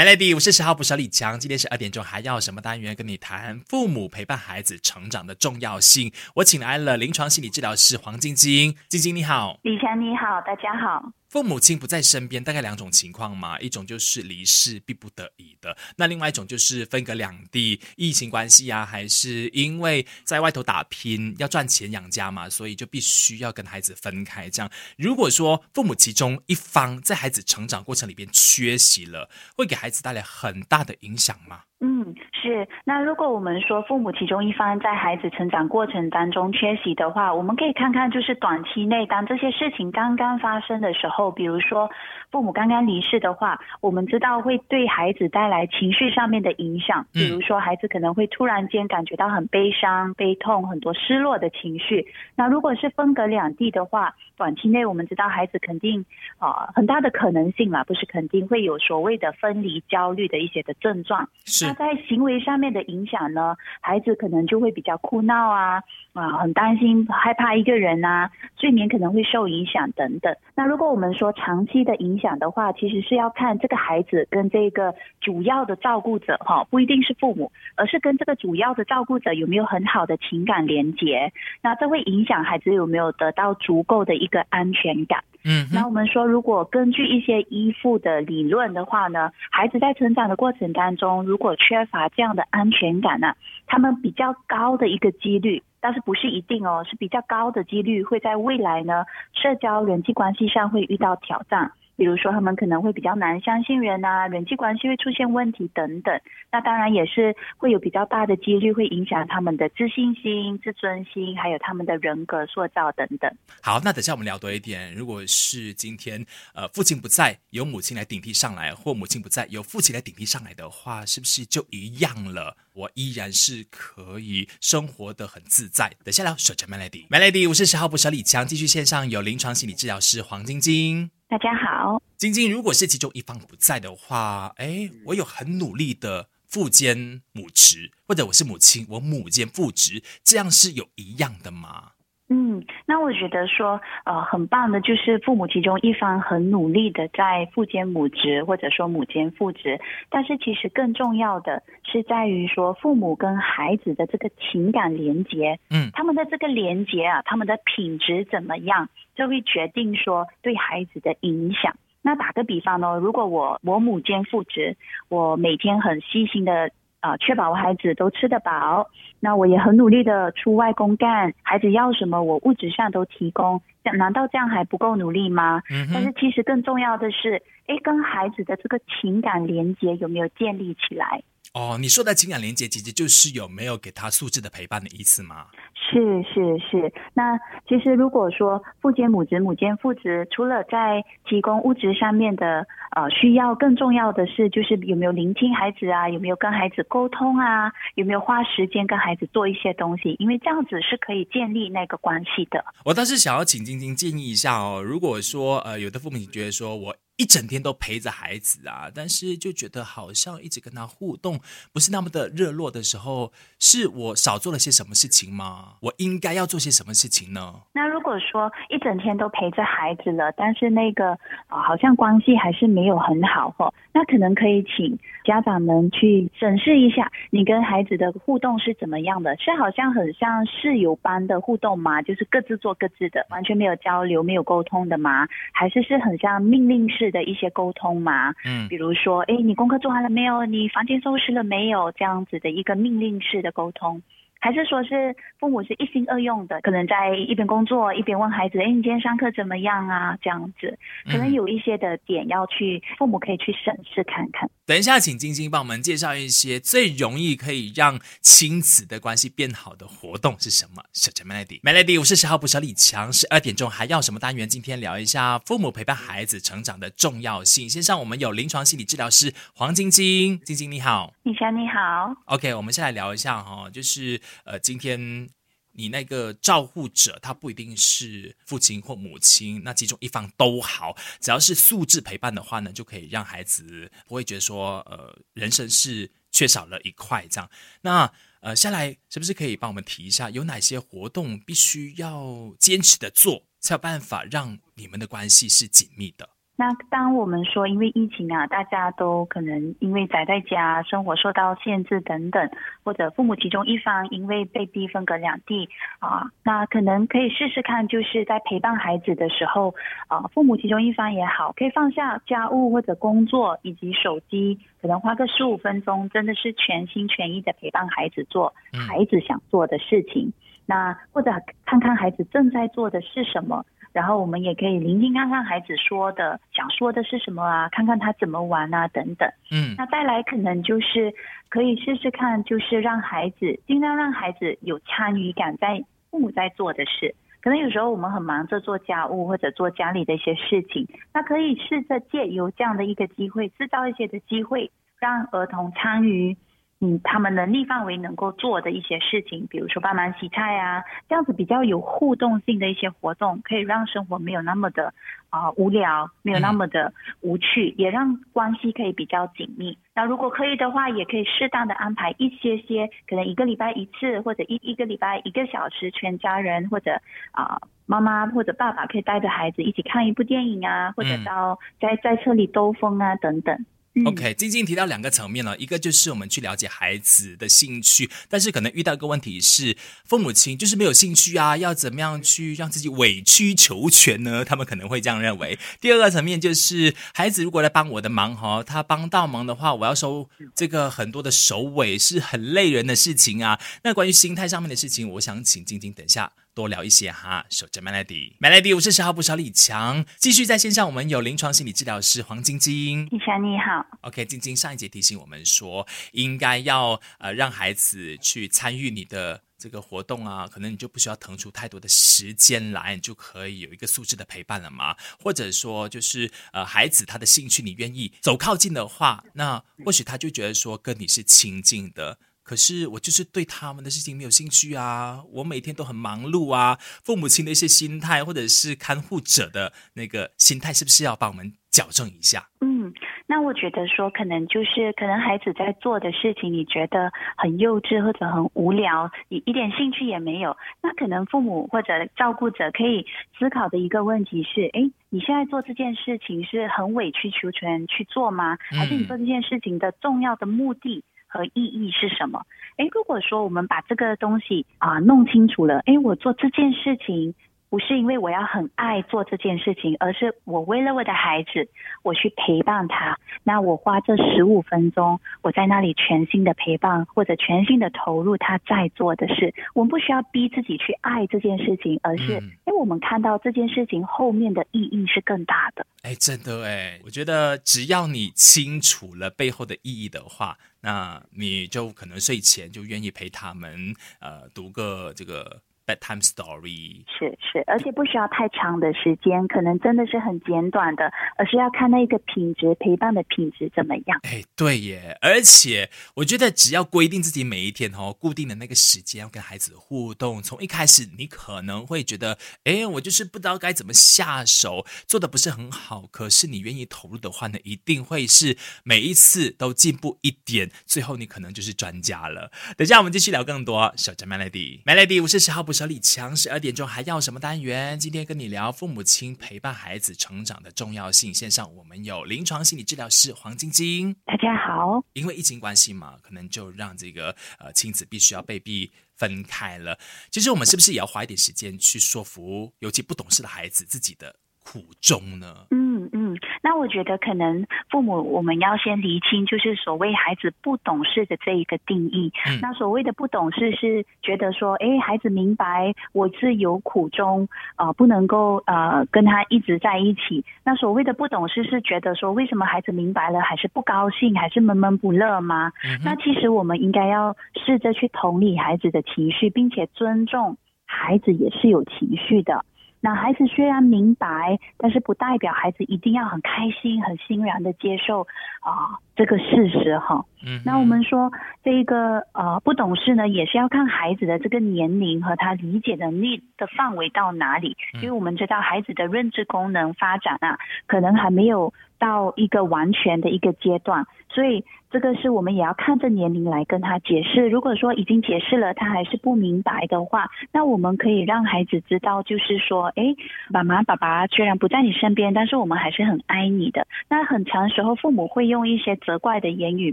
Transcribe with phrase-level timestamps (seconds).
[0.00, 1.38] Melody，我是十号补小李强。
[1.38, 6.10] 今天十二点钟，还要什么单元跟你谈父母陪伴孩子成长的重要性？
[6.36, 11.12] 我请来了临床心理治疗师黄晶晶，晶晶你好，李强你好，大家好。
[11.30, 24.50] 父母亲不在身边，大概两种情况嘛，一种就是离世逼不得已的，那另外一种就是分隔两地，疫情关系啊，还是因为在外头打拼要赚钱养家嘛，所以就必须要跟孩子分开。
[24.50, 24.68] 这样，
[24.98, 31.62] 如果说父母其中一方在孩子成长过程里边缺席了，会给孩子带来很大的影响吗？
[31.82, 32.68] 嗯，是。
[32.84, 41.90] 那如果我们说父母其中一方在孩子成长过程当中缺席的话，我们可以看看，就是短期内当这些事情刚刚发生的时候，比如说
[42.30, 47.06] 父母刚刚离世的话，我们知道会对孩子带来情绪上面的影响。
[47.14, 52.06] 比如说孩子可能会突然间感觉到很悲伤、悲痛、很多失落的情绪。
[52.36, 56.04] 那如果是分隔两地的话，短期内我们知道孩子肯定
[56.38, 61.26] 啊很大的可能性嘛，不是肯定会有所谓的分离焦虑的一些的症状。
[61.46, 61.69] 是。
[61.74, 63.56] 在行为上面的影响呢？
[63.80, 70.34] 孩子可能就会比较哭闹啊，啊，很担心、害怕一个人啊，睡眠可能会受影响等等。
[70.54, 81.32] 那如果我们说长期的影响的话，其实是要看这个孩子跟这个主要的照顾者哈，不一定是父母，而是跟这个主要的照顾者有没有很好的情感连接。
[81.62, 85.22] 那这会影响孩子有没有得到足够的一个安全感。
[85.42, 93.34] 嗯，那我们说，如果根据一些依附的理论的话呢，孩子在成长的过程当中，如果缺乏这样的安全感呢，
[93.66, 101.72] 他们比较高的一个几率，但是不是一定哦，是比较高的几率会在未来呢，社交人际关系上会遇到挑战。
[102.00, 106.18] 比如说，他们可能会比较难相信人啊，人际关系会出现问题等等。
[106.50, 113.30] 那当然也是会有比较大的几率会影响他们的自信心、自尊心，还有他们的人格塑造等等。
[113.60, 114.94] 好，那等下我们聊多一点。
[114.94, 122.56] 如果是今天呃父亲不在，由母亲来顶替上来，或母亲不在，由父亲来顶替上来的话，是不是就一样了？
[122.72, 125.92] 我依然是可以生活的很自在。
[126.02, 131.10] 等下聊，守着 Melody，Melody，我是十号捕手李强，继续线上有临床心理治疗师黄晶晶。
[131.30, 141.92] 大家好，晶晶，如果是其中一方不在的话，哎，我有很努力的父兼母职，或者我是母亲，我母兼父职，这样是有一样的吗？
[142.32, 149.80] 嗯，那我觉得说，呃，很棒的，就是父母其中一方很努力的在父兼母职，或者说母兼父职。
[150.08, 158.88] 但是其实更重要的是在于说，父母跟孩子的这个情感连接，嗯，他们的这个连接啊，他们的品质怎么样，
[159.20, 161.76] 就会决定说对孩子的影响。
[162.00, 164.76] 那打个比方呢，如果我我母兼父职，
[165.08, 166.70] 我每天很细心的。
[167.02, 168.86] 啊，确保我孩子都吃得饱，
[169.20, 173.62] 那我也很努力的出外公干，孩子要什么我物质上都提供，
[173.96, 175.62] 难道这样还不够努力吗？
[175.70, 181.22] 嗯但是其实更重要的是，哎，跟孩子的这个情感连接有没有建立起来？
[181.54, 185.46] 哦，你说的情感连接，其实就是有没有给他素质的陪伴的意思吗？
[185.90, 187.36] 是是是，那
[187.66, 202.64] 其实如果说父兼母职、母兼父职，除了在提供物质上面的呃需要，更重要的是就是有没有聆听孩子啊，有没有跟孩子沟通啊，有没有花时间跟孩子做一些东西，因为这样子是可以建立那个关系的。
[202.84, 206.94] 我倒是想要请晶晶建议一下哦，如果说呃有的父母觉得说我。
[207.20, 211.38] 一整天都陪着孩子啊，但是就觉得好像一直跟他互动
[211.70, 215.74] 不是那么的热络的时候，是我少做了些什么事情吗？
[215.80, 217.60] 我应该要做些什么事情呢？
[217.74, 221.10] 那如果说一整天都陪着孩子了，但是那个
[221.48, 229.36] 啊好像关系还是没有很好哦，那可能可以请家长们去审视一下，你跟孩子的互动是怎么样的？
[229.36, 232.00] 是好像很像室友般的互动吗？
[232.02, 235.26] 就是各自做各自的，完全没有交流、没有沟通的吗？
[235.52, 237.10] 还是是很像命令式？
[237.10, 240.44] 的一些沟通吗，嗯，比如说，哎，你功课做完了没有？
[240.44, 241.90] 你房间收拾了没有？
[241.92, 244.00] 这样子的一个命令式的沟通。
[244.40, 254.50] 还是说是父母是一心二用的，可能在一边工作一边问孩子：“哎，你今天上课怎么样啊？”这样子，可能有一些的点要去，父母可以去审视看看。
[254.64, 260.82] 等一下，请晶晶帮我们介绍一些最容易可以让亲子的关系变好的活动是什么？
[260.94, 264.48] 小陈 Melody，Melody，我是十号捕手李强，十二点钟还要什么单元？
[264.48, 267.68] 今天聊一下父母陪伴孩子成长的重要性。
[267.68, 272.14] 先上我们有临床心理治疗师黄晶晶，晶晶你好，李强你好。
[272.24, 274.18] OK，我们先来聊一下哈，就是。
[274.44, 275.28] 呃，今天
[275.72, 287.50] 你那个照护者，他不一定是父亲或母亲，那其中一方都好，只要是素质陪伴的话呢，就可以让孩子不会觉得说，呃，人生是缺少了一块这样。
[287.82, 296.30] 那呃，下来是不是可以帮我们提一下，有哪些活动必须要坚持的做，才有办法让你们的关系是紧密的？
[296.60, 302.50] 那当我们说因为疫情啊，大家都可能因为宅在家，生活受到限制等等，
[302.84, 305.70] 或者父母其中一方因为被逼分隔两地
[306.00, 309.74] 啊，那可能可以试试看，就是在陪伴孩子的时候
[310.06, 320.30] 啊，父母其中一方也好，可以放下家务或者工作以及手机，可能花个十五分钟，真的是全心全意的陪伴孩子做孩子想做的事情。
[320.66, 321.32] 那或者
[321.64, 329.28] 看看孩子正在做的是什么，然后我们也可以聆听看看孩子说的想说的是什么啊，看看他怎么玩啊等等。
[329.50, 331.12] 嗯，那再来可能就是
[331.48, 337.14] 可以试试看，就是让孩子尽量让孩子有参与感，在父母在做的事。
[337.42, 346.36] 可能有时候我们很忙着做家务或者做家里的一些事情，那可以试着借由这样的一个机会，制造一些的机会，让儿童参与。
[346.82, 354.94] 嗯，他们能力范围能够做的一些事情，比如说帮忙洗菜啊，这样子比较有互动性的一些活动，可以让生活没有那么的
[355.28, 356.90] 啊无聊，没有那么的
[357.20, 359.76] 无趣，也让关系可以比较紧密。
[359.94, 366.98] 那如果可以的话，也可以适当的安排一些些，可能一个礼拜一次，或者一一个礼拜一个小时，全家人或者
[367.32, 373.66] 啊妈妈或者爸爸可以带着孩子一起看一部电影啊，或者到在在车里兜风啊等等。
[374.04, 384.44] OK，晶晶提到两个层面了，一个就是我们去了解孩子的兴趣，但是可能遇到一个问题是，父母亲就是没有兴趣啊，要怎么样去让自己委曲求全呢？
[384.44, 385.58] 他们可能会这样认为。
[385.80, 393.60] 第二个层面就是，孩子如果来帮我的忙哈，他帮到忙的话，我要收这个很多的首尾，是很累人的事情啊。
[393.82, 396.32] 那关于心态上面的事情，我想请晶晶等一下。
[396.54, 422.18] 多聊一些哈，守着 Melody，Melody，我是十号不少李强，继续在线上，我们有临床心理治疗师黄晶晶，李强你好，OK，晶晶上一节提醒我们说，应该要呃让孩子去参与你的这个活动啊，可能你就不需要腾出太多的时间来，你就可以有一个素质的陪伴了嘛，或者说就是呃孩子他的兴趣你愿意走靠近的话，那或许他就觉得说跟你是亲近的。
[422.50, 425.22] 可是我就是对他们的事情没有兴趣啊！
[425.30, 432.48] 我每天都很忙碌啊，父母亲的一些心态，或者是看护者的那个心态，是不是要帮我们矫正一下？
[432.60, 432.92] 嗯，
[433.28, 440.56] 那我觉得说，可能就是可能孩子在做的事情，你觉得很幼稚或者很无聊，你一点兴趣也没有。
[440.82, 443.06] 那可能父母或者照顾者可以
[443.38, 448.58] 思考的一个问题是：哎，你现在做这件事情是很委曲求全去做吗？
[448.72, 451.04] 还是你做这件事情的重要的目的？
[451.30, 452.44] 和意义是什么？
[452.76, 457.34] 诶，如果说我们把这个东西啊弄清楚了，诶，我做这件事情
[457.70, 461.68] 不是因为我要很爱做这件事情，而是我为了我的孩子，
[462.02, 463.16] 我去陪伴他。
[463.44, 469.54] 那我花这十五分钟，我在那里全心的陪伴，或者全心的投入他在做的事。
[469.72, 475.86] 我们不需要逼自己去爱这件事情，而是因为我们看到这件事情后面的意义是更大的。
[476.02, 480.58] 哎，真的哎，我觉得只要你清楚了背后的意义的话。
[480.82, 485.60] 那你就可能睡前就愿意陪他们，呃，读个这个。
[485.90, 494.20] Bedtime story 是是，而且不需要太长的时间，可能真的是很简短的，而是要看那个品质陪伴的品质怎么样。
[494.22, 512.52] 哎，对耶，而且我觉得只要规定自己每一天哦，固定的那个时间要跟孩子互动，从一开始你可能会觉得，哎，我就是不知道该怎么下手，做的不是很好，可是你愿意投入的话呢，一定会是每一次都进步一点，最后你可能就是专家了。
[512.76, 515.79] 等下我们继续聊更多，小张 Melody，Melody，我是十号不是。
[515.80, 517.98] 小李强，十二点钟还要什么单元？
[517.98, 521.32] 今天跟你聊父母亲陪伴孩子成长的重要性。
[521.32, 525.02] 线上我们有临床心理治疗师黄晶晶，大家好。
[525.14, 529.98] 因为疫情关系嘛，可能就让这个呃亲子必须要被逼分开了。
[530.30, 534.36] 其实我们是不是也要花一点时间去说服，尤其不懂事的孩子自己的？
[534.62, 535.66] 苦衷呢？
[535.70, 542.32] 嗯嗯，那我觉得可能父母我们要先厘清，就是所谓孩子不懂事的这一个定义。
[542.62, 550.44] 那所谓的不懂事是觉得说，哎，孩子明白我是有苦衷呃，不能够呃跟他一直在一起。
[550.64, 555.72] 那所谓的不懂事是觉得说，为什么孩子明白了还是不高兴，还是闷闷不乐吗？
[556.04, 560.56] 那其实我们应该要试着去同理孩子的情绪，并且尊重
[560.86, 562.64] 孩子也是有情绪的。
[563.00, 568.26] 那孩子虽然明白，但是不代表孩子一定要很开心、很欣然的接受
[568.60, 570.24] 啊这个事实哈。
[570.44, 570.60] 嗯。
[570.64, 571.32] 那我们说
[571.64, 577.76] 这个呃不懂事呢，也是要看孩子的这个年龄和他理解能力的范围到哪里。
[577.94, 584.64] 因为我们知道孩子的认知功能发展啊，可能还没有到一个完全的一个阶段，所以。
[584.90, 587.48] 这个是我们也要看着年龄来跟他解释。
[587.48, 593.14] 如果说已经解释了，他还是不明白的话，那我们可以让孩子知道，就是说，哎，
[593.50, 596.88] 妈妈、爸爸虽然不在你身边，但是我们还是很爱你的。
[597.08, 599.92] 那很长时候，父母会用一些责怪的言语，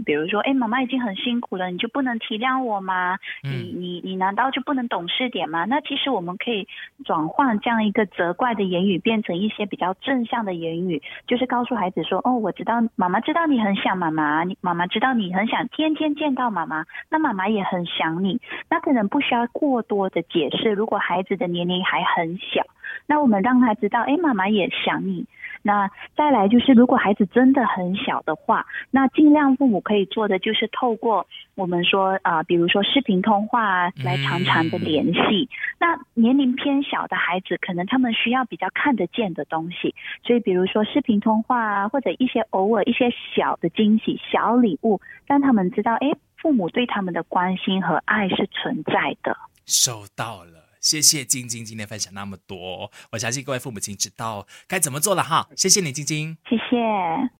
[0.00, 3.18] 比如说，哎，妈妈已经很辛苦了，你就不能体谅我吗？
[3.44, 5.64] 你你你难道就不能懂事点吗？
[5.66, 6.66] 那其实我们可以
[7.04, 14.87] 转换这样一个责怪的言语，变成一些比较正向的言语，就是告诉孩子说，哦，我知道妈妈知道你很想妈妈，你妈妈。
[14.88, 20.70] 知道你很想天天见到妈妈，那妈妈也很想你，那可能不需要过多的解释。
[20.72, 22.64] 如果孩子的年龄还很小，
[23.06, 25.26] 那我们让他知道，哎，妈妈也想你。
[25.60, 31.26] 那再来就是，如果孩子真的很小的话，那尽量父母可以做的就是透过
[31.56, 35.48] 我们说啊，比如说视频通话来常常的联系。
[35.78, 49.36] 那年龄偏小的孩子，可能他们需要比较看得见的东西，所以比如说视频通话啊，或者一些偶尔一些小的惊喜、小礼物，让他们知道，哎，父母对他们的关心和爱是存在的。
[49.66, 50.67] 收到了。
[50.88, 55.46] 谢谢晶晶今天分享那么多，我相信各位父母亲知道该怎么做了哈。
[55.54, 57.30] 谢谢你，晶晶，谢谢。